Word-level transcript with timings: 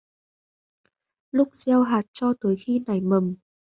Lúc 1.31 1.53
gieo 1.55 1.81
hạt 1.83 2.05
cho 2.13 2.33
tới 2.41 2.51
lúc 2.51 2.59
khi 2.65 2.81
nảy 2.87 3.01
mầm 3.01 3.35